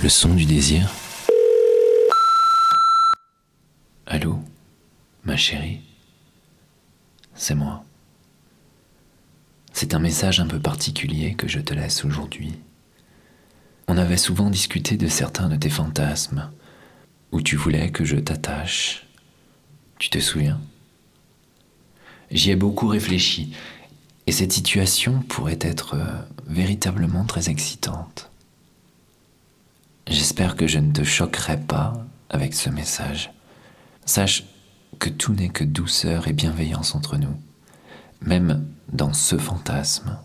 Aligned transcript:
Le 0.00 0.08
son 0.08 0.32
du 0.34 0.44
désir 0.44 0.94
Allô 4.06 4.38
Ma 5.24 5.36
chérie? 5.36 5.80
C'est 7.34 7.56
moi. 7.56 7.84
C'est 9.72 9.94
un 9.94 9.98
message 9.98 10.38
un 10.38 10.46
peu 10.46 10.60
particulier 10.60 11.34
que 11.34 11.48
je 11.48 11.58
te 11.58 11.74
laisse 11.74 12.04
aujourd'hui. 12.04 12.54
On 13.88 13.98
avait 13.98 14.16
souvent 14.16 14.50
discuté 14.50 14.96
de 14.96 15.08
certains 15.08 15.48
de 15.48 15.56
tes 15.56 15.68
fantasmes, 15.68 16.48
où 17.32 17.42
tu 17.42 17.56
voulais 17.56 17.90
que 17.90 18.04
je 18.04 18.16
t'attache. 18.16 19.04
Tu 19.98 20.10
te 20.10 20.20
souviens? 20.20 20.60
J'y 22.30 22.52
ai 22.52 22.56
beaucoup 22.56 22.86
réfléchi, 22.86 23.52
et 24.28 24.32
cette 24.32 24.52
situation 24.52 25.22
pourrait 25.22 25.58
être 25.60 25.94
euh, 25.94 26.22
véritablement 26.46 27.24
très 27.24 27.48
excitante. 27.48 28.30
J'espère 30.10 30.56
que 30.56 30.66
je 30.66 30.78
ne 30.78 30.90
te 30.90 31.04
choquerai 31.04 31.58
pas 31.58 31.92
avec 32.30 32.54
ce 32.54 32.70
message. 32.70 33.30
Sache 34.06 34.44
que 34.98 35.10
tout 35.10 35.34
n'est 35.34 35.50
que 35.50 35.64
douceur 35.64 36.28
et 36.28 36.32
bienveillance 36.32 36.94
entre 36.94 37.18
nous. 37.18 37.38
Même 38.22 38.66
dans 38.90 39.12
ce 39.12 39.36
fantasme, 39.36 40.18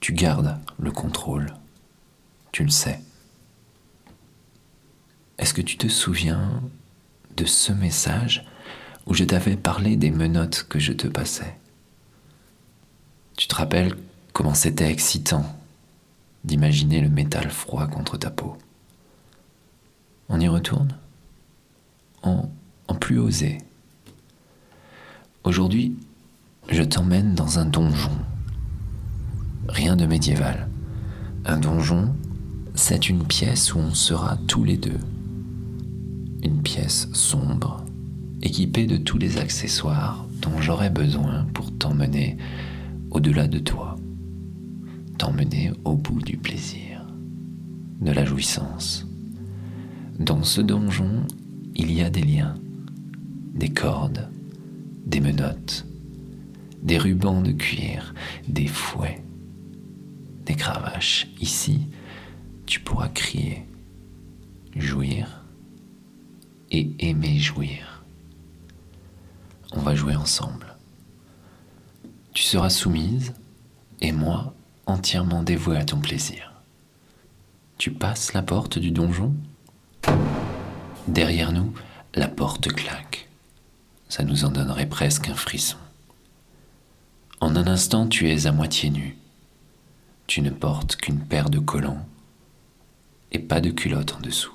tu 0.00 0.14
gardes 0.14 0.58
le 0.78 0.90
contrôle. 0.92 1.52
Tu 2.52 2.64
le 2.64 2.70
sais. 2.70 3.02
Est-ce 5.36 5.52
que 5.52 5.60
tu 5.60 5.76
te 5.76 5.88
souviens 5.88 6.62
de 7.36 7.44
ce 7.44 7.72
message 7.72 8.46
où 9.06 9.12
je 9.12 9.24
t'avais 9.24 9.56
parlé 9.56 9.96
des 9.96 10.10
menottes 10.10 10.66
que 10.70 10.78
je 10.78 10.94
te 10.94 11.06
passais? 11.06 11.58
Tu 13.36 13.46
te 13.46 13.54
rappelles 13.54 13.94
comment 14.32 14.54
c'était 14.54 14.90
excitant 14.90 15.44
d'imaginer 16.44 17.02
le 17.02 17.10
métal 17.10 17.50
froid 17.50 17.86
contre 17.86 18.16
ta 18.16 18.30
peau? 18.30 18.56
On 20.30 20.40
y 20.40 20.48
retourne 20.48 20.94
en, 22.22 22.48
plus 23.00 23.18
osé. 23.18 23.58
Aujourd'hui, 25.42 25.96
je 26.68 26.82
t'emmène 26.82 27.34
dans 27.34 27.58
un 27.58 27.64
donjon. 27.64 28.16
Rien 29.68 29.96
de 29.96 30.04
médiéval. 30.04 30.68
Un 31.46 31.58
donjon, 31.58 32.14
c'est 32.74 33.08
une 33.08 33.24
pièce 33.24 33.74
où 33.74 33.78
on 33.78 33.94
sera 33.94 34.36
tous 34.46 34.64
les 34.64 34.76
deux. 34.76 34.98
Une 36.42 36.62
pièce 36.62 37.08
sombre, 37.14 37.84
équipée 38.42 38.86
de 38.86 38.98
tous 38.98 39.18
les 39.18 39.38
accessoires 39.38 40.26
dont 40.42 40.60
j'aurai 40.60 40.90
besoin 40.90 41.46
pour 41.54 41.72
t'emmener 41.72 42.36
au-delà 43.10 43.48
de 43.48 43.58
toi, 43.58 43.96
t'emmener 45.18 45.72
au 45.84 45.96
bout 45.96 46.20
du 46.20 46.36
plaisir, 46.36 47.06
de 48.00 48.12
la 48.12 48.24
jouissance. 48.26 49.09
Dans 50.20 50.44
ce 50.44 50.60
donjon, 50.60 51.26
il 51.74 51.90
y 51.90 52.02
a 52.02 52.10
des 52.10 52.20
liens, 52.20 52.54
des 53.54 53.70
cordes, 53.70 54.28
des 55.06 55.18
menottes, 55.18 55.86
des 56.82 56.98
rubans 56.98 57.40
de 57.40 57.52
cuir, 57.52 58.12
des 58.46 58.66
fouets, 58.66 59.24
des 60.44 60.54
cravaches. 60.54 61.26
Ici, 61.40 61.88
tu 62.66 62.80
pourras 62.80 63.08
crier, 63.08 63.64
jouir 64.76 65.42
et 66.70 66.90
aimer 66.98 67.38
jouir. 67.38 68.04
On 69.72 69.80
va 69.80 69.94
jouer 69.94 70.16
ensemble. 70.16 70.76
Tu 72.34 72.42
seras 72.42 72.68
soumise 72.68 73.32
et 74.02 74.12
moi 74.12 74.54
entièrement 74.84 75.42
dévoué 75.42 75.78
à 75.78 75.84
ton 75.86 75.98
plaisir. 75.98 76.52
Tu 77.78 77.90
passes 77.90 78.34
la 78.34 78.42
porte 78.42 78.78
du 78.78 78.90
donjon? 78.90 79.34
Derrière 81.08 81.52
nous, 81.52 81.72
la 82.14 82.28
porte 82.28 82.68
claque. 82.72 83.28
Ça 84.08 84.22
nous 84.24 84.44
en 84.44 84.50
donnerait 84.50 84.88
presque 84.88 85.28
un 85.28 85.34
frisson. 85.34 85.78
En 87.40 87.56
un 87.56 87.66
instant, 87.66 88.06
tu 88.06 88.30
es 88.30 88.46
à 88.46 88.52
moitié 88.52 88.90
nu. 88.90 89.16
Tu 90.26 90.42
ne 90.42 90.50
portes 90.50 90.96
qu'une 90.96 91.20
paire 91.20 91.50
de 91.50 91.58
collants 91.58 92.06
et 93.32 93.38
pas 93.38 93.60
de 93.60 93.70
culotte 93.70 94.14
en 94.14 94.20
dessous. 94.20 94.52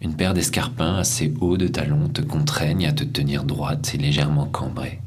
Une 0.00 0.16
paire 0.16 0.34
d'escarpins 0.34 0.96
assez 0.96 1.32
hauts 1.40 1.56
de 1.56 1.68
talons 1.68 2.08
te 2.08 2.20
contraignent 2.20 2.88
à 2.88 2.92
te 2.92 3.04
tenir 3.04 3.44
droite 3.44 3.94
et 3.94 3.98
légèrement 3.98 4.46
cambrée. 4.46 5.00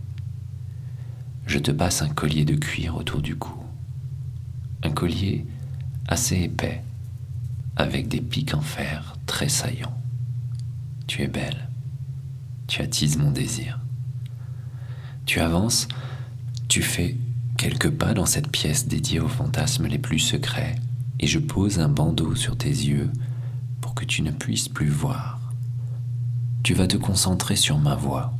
Je 1.45 1.59
te 1.59 1.71
passe 1.71 2.01
un 2.01 2.09
collier 2.09 2.45
de 2.45 2.55
cuir 2.55 2.95
autour 2.95 3.21
du 3.21 3.35
cou. 3.35 3.53
Un 4.83 4.91
collier 4.91 5.45
assez 6.07 6.43
épais 6.43 6.81
avec 7.75 8.07
des 8.07 8.21
pics 8.21 8.53
en 8.53 8.61
fer 8.61 9.15
très 9.25 9.49
saillants. 9.49 9.97
Tu 11.07 11.21
es 11.21 11.27
belle, 11.27 11.69
tu 12.67 12.81
attises 12.81 13.17
mon 13.17 13.31
désir. 13.31 13.79
Tu 15.25 15.39
avances, 15.39 15.87
tu 16.67 16.81
fais 16.81 17.17
quelques 17.57 17.89
pas 17.89 18.13
dans 18.13 18.25
cette 18.25 18.49
pièce 18.49 18.87
dédiée 18.87 19.19
aux 19.19 19.27
fantasmes 19.27 19.87
les 19.87 19.97
plus 19.97 20.19
secrets, 20.19 20.75
et 21.19 21.27
je 21.27 21.39
pose 21.39 21.79
un 21.79 21.89
bandeau 21.89 22.35
sur 22.35 22.57
tes 22.57 22.69
yeux 22.69 23.11
pour 23.81 23.95
que 23.95 24.05
tu 24.05 24.21
ne 24.21 24.31
puisses 24.31 24.69
plus 24.69 24.89
voir. 24.89 25.39
Tu 26.63 26.73
vas 26.73 26.87
te 26.87 26.97
concentrer 26.97 27.55
sur 27.55 27.77
ma 27.77 27.95
voix 27.95 28.33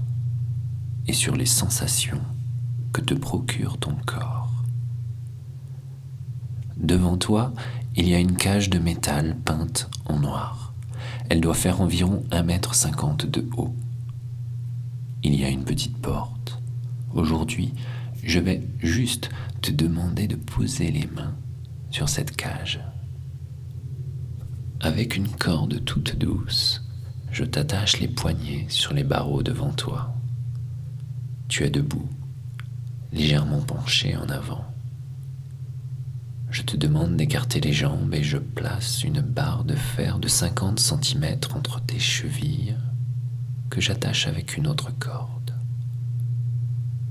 et 1.08 1.14
sur 1.14 1.36
les 1.36 1.46
sensations 1.46 2.22
que 2.92 3.02
te 3.02 3.14
procure 3.14 3.78
ton 3.78 3.96
corps. 4.06 4.52
Devant 6.78 7.18
toi, 7.18 7.54
il 7.98 8.10
y 8.10 8.14
a 8.14 8.20
une 8.20 8.36
cage 8.36 8.70
de 8.70 8.78
métal 8.78 9.38
peinte 9.46 9.90
en 10.06 10.20
noir. 10.20 10.74
Elle 11.30 11.40
doit 11.40 11.54
faire 11.54 11.80
environ 11.80 12.24
1,50 12.32 13.24
m 13.24 13.32
de 13.32 13.48
haut. 13.56 13.74
Il 15.24 15.34
y 15.34 15.46
a 15.46 15.50
une 15.50 15.64
petite 15.64 15.98
porte. 15.98 16.60
Aujourd'hui, 17.14 17.74
je 18.22 18.40
vais 18.40 18.62
juste 18.80 19.30
te 19.62 19.72
demander 19.72 20.28
de 20.28 20.36
poser 20.36 20.92
les 20.92 21.08
mains 21.08 21.36
sur 21.90 22.10
cette 22.10 22.36
cage. 22.36 22.82
Avec 24.82 25.16
une 25.16 25.30
corde 25.30 25.84
toute 25.86 26.18
douce, 26.18 26.84
je 27.32 27.46
t'attache 27.46 28.00
les 28.00 28.10
poignets 28.10 28.66
sur 28.68 28.94
les 28.94 29.06
barreaux 29.06 29.42
devant 29.42 29.72
toi. 29.72 30.14
Tu 31.48 31.64
es 31.64 31.70
debout, 31.70 32.10
légèrement 33.14 33.62
penché 33.62 34.18
en 34.18 34.28
avant. 34.28 34.66
Je 36.50 36.62
te 36.62 36.78
demande 36.78 37.18
d'écarter 37.18 37.60
les 37.60 37.74
jambes 37.74 38.14
et 38.14 38.24
je 38.24 38.38
place 38.38 39.04
une 39.04 39.22
barre 39.22 39.64
de 39.64 39.76
fer 39.76 40.20
de 40.20 40.28
50 40.28 40.80
cm 40.80 41.38
entre 41.54 41.82
tes 41.82 42.00
chevilles 42.00 42.76
que 43.70 43.82
j'attache 43.82 44.28
avec 44.28 44.56
une 44.56 44.68
autre 44.68 44.92
corde. 44.98 45.54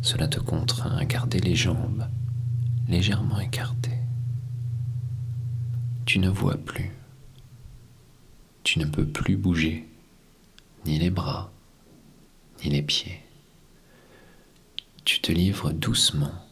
Cela 0.02 0.28
te 0.28 0.40
contraint 0.40 0.96
à 0.96 1.04
garder 1.04 1.40
les 1.40 1.56
jambes 1.56 2.06
légèrement 2.88 3.40
écartées. 3.40 3.98
Tu 6.04 6.18
ne 6.18 6.28
vois 6.28 6.56
plus. 6.56 6.90
Tu 8.62 8.78
ne 8.78 8.84
peux 8.84 9.06
plus 9.06 9.36
bouger, 9.36 9.88
ni 10.86 10.98
les 10.98 11.10
bras, 11.10 11.50
ni 12.62 12.70
les 12.70 12.82
pieds. 12.82 13.20
Tu 15.04 15.20
te 15.20 15.32
livres 15.32 15.72
doucement 15.72 16.43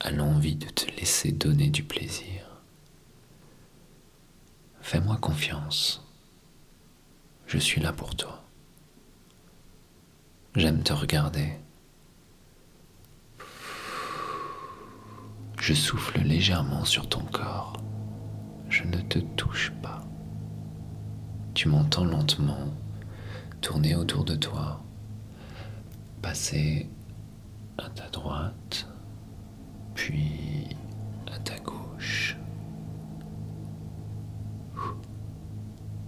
à 0.00 0.10
l'envie 0.10 0.56
de 0.56 0.66
te 0.66 0.90
laisser 0.98 1.32
donner 1.32 1.68
du 1.68 1.82
plaisir. 1.82 2.62
Fais-moi 4.80 5.16
confiance. 5.18 6.04
Je 7.46 7.58
suis 7.58 7.80
là 7.80 7.92
pour 7.92 8.16
toi. 8.16 8.42
J'aime 10.56 10.82
te 10.82 10.92
regarder. 10.92 11.52
Je 15.60 15.74
souffle 15.74 16.20
légèrement 16.20 16.84
sur 16.84 17.08
ton 17.08 17.20
corps. 17.20 17.74
Je 18.68 18.84
ne 18.84 19.00
te 19.02 19.18
touche 19.18 19.70
pas. 19.82 20.02
Tu 21.54 21.68
m'entends 21.68 22.04
lentement 22.04 22.72
tourner 23.60 23.94
autour 23.94 24.24
de 24.24 24.36
toi, 24.36 24.82
passer 26.22 26.88
à 27.78 27.88
ta 27.90 28.08
droite, 28.08 28.88
puis 30.00 30.66
à 31.30 31.38
ta 31.40 31.58
gauche. 31.58 32.38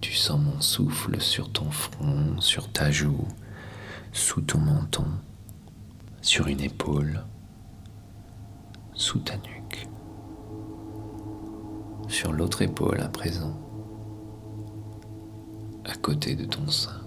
Tu 0.01 0.15
sens 0.15 0.41
mon 0.41 0.63
souffle 0.63 1.21
sur 1.21 1.53
ton 1.53 1.71
front, 1.71 2.41
sur 2.41 2.73
ta 2.73 2.91
joue, 2.91 3.29
sous 4.15 4.41
ton 4.41 4.61
menton, 4.61 5.05
sur 6.23 6.47
une 6.47 6.61
épaule, 6.61 7.23
sous 8.95 9.19
ta 9.19 9.37
nuque, 9.37 9.87
sur 12.09 12.33
l'autre 12.33 12.63
épaule 12.63 13.01
à 13.03 13.09
présent, 13.09 13.61
à 15.85 15.95
côté 15.97 16.35
de 16.35 16.47
ton 16.47 16.67
sein, 16.67 17.03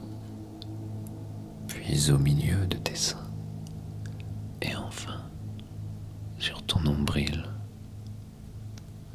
puis 1.67 2.11
au 2.11 2.19
milieu 2.19 2.67
de 2.67 2.77
tes 2.77 2.95
seins, 2.95 3.31
et 4.61 4.75
enfin 4.75 5.25
sur 6.45 6.62
ton 6.62 6.80
nombril. 6.81 7.44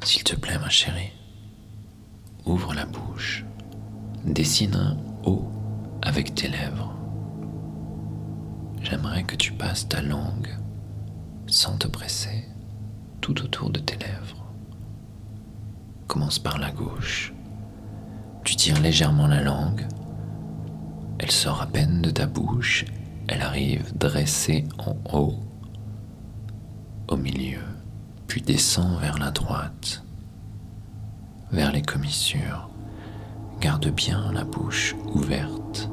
S'il 0.03 0.21
te 0.21 0.35
plaît, 0.35 0.59
ma 0.59 0.67
chérie, 0.67 1.13
ouvre 2.45 2.73
la 2.73 2.85
bouche. 2.85 3.45
Dessine 4.25 4.75
un 4.75 4.97
O 5.23 5.49
avec 6.01 6.35
tes 6.35 6.49
lèvres. 6.49 6.93
J'aimerais 8.81 9.23
que 9.23 9.37
tu 9.37 9.53
passes 9.53 9.87
ta 9.87 10.01
langue, 10.01 10.57
sans 11.47 11.77
te 11.77 11.87
presser, 11.87 12.49
tout 13.21 13.41
autour 13.43 13.69
de 13.69 13.79
tes 13.79 13.95
lèvres. 13.95 14.45
Commence 16.07 16.37
par 16.37 16.57
la 16.57 16.71
gauche. 16.71 17.33
Tu 18.43 18.57
tires 18.57 18.81
légèrement 18.81 19.27
la 19.27 19.41
langue. 19.41 19.87
Elle 21.17 21.31
sort 21.31 21.61
à 21.61 21.67
peine 21.67 22.01
de 22.01 22.09
ta 22.09 22.25
bouche. 22.25 22.83
Elle 23.29 23.41
arrive 23.41 23.95
dressée 23.95 24.65
en 24.79 24.97
haut, 25.17 25.39
au 27.11 27.17
milieu, 27.17 27.59
puis 28.27 28.41
descend 28.41 28.97
vers 28.99 29.17
la 29.17 29.31
droite, 29.31 30.03
vers 31.51 31.73
les 31.73 31.81
commissures. 31.81 32.69
Garde 33.59 33.89
bien 33.89 34.31
la 34.31 34.45
bouche 34.45 34.95
ouverte. 35.13 35.89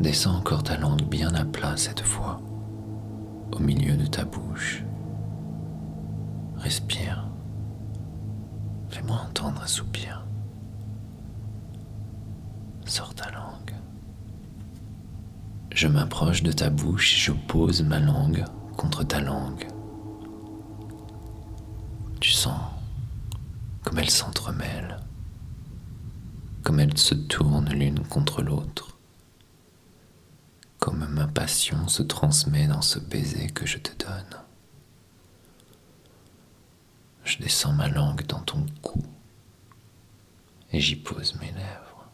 Descends 0.00 0.36
encore 0.36 0.64
ta 0.64 0.76
langue 0.76 1.04
bien 1.04 1.32
à 1.34 1.44
plat 1.44 1.76
cette 1.76 2.02
fois, 2.02 2.40
au 3.52 3.60
milieu 3.60 3.96
de 3.96 4.06
ta 4.06 4.24
bouche. 4.24 4.82
Respire. 6.56 7.28
Fais-moi 8.90 9.16
entendre 9.16 9.62
un 9.62 9.66
soupir. 9.66 10.26
Sors 12.84 13.14
ta 13.14 13.30
langue. 13.30 13.74
Je 15.72 15.86
m'approche 15.86 16.42
de 16.42 16.52
ta 16.52 16.70
bouche 16.70 17.14
et 17.14 17.18
je 17.18 17.32
pose 17.32 17.82
ma 17.82 18.00
langue 18.00 18.44
contre 18.76 19.04
ta 19.04 19.20
langue. 19.20 19.66
Tu 22.20 22.30
sens 22.30 22.60
comme 23.82 23.98
elles 23.98 24.10
s'entremêlent, 24.10 24.98
comme 26.62 26.80
elles 26.80 26.98
se 26.98 27.14
tournent 27.14 27.70
l'une 27.70 28.00
contre 28.00 28.42
l'autre, 28.42 28.98
comme 30.78 31.06
ma 31.06 31.26
passion 31.26 31.88
se 31.88 32.02
transmet 32.02 32.66
dans 32.66 32.82
ce 32.82 32.98
baiser 32.98 33.48
que 33.48 33.66
je 33.66 33.78
te 33.78 33.90
donne. 34.04 34.40
Je 37.24 37.38
descends 37.38 37.72
ma 37.72 37.88
langue 37.88 38.26
dans 38.26 38.40
ton 38.40 38.64
cou 38.82 39.02
et 40.72 40.80
j'y 40.80 40.96
pose 40.96 41.34
mes 41.40 41.52
lèvres. 41.52 42.10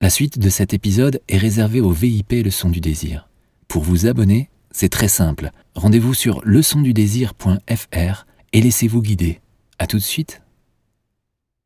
La 0.00 0.10
suite 0.10 0.38
de 0.38 0.48
cet 0.48 0.74
épisode 0.74 1.20
est 1.28 1.38
réservée 1.38 1.80
au 1.80 1.90
VIP 1.90 2.32
Leçon 2.44 2.70
du 2.70 2.80
désir. 2.80 3.27
Pour 3.68 3.82
vous 3.82 4.06
abonner, 4.06 4.48
c'est 4.70 4.88
très 4.88 5.08
simple. 5.08 5.50
Rendez-vous 5.74 6.14
sur 6.14 6.40
leçondudésir.fr 6.42 8.26
et 8.54 8.60
laissez-vous 8.62 9.02
guider. 9.02 9.40
À 9.78 9.86
tout 9.86 9.98
de 9.98 10.02
suite. 10.02 10.40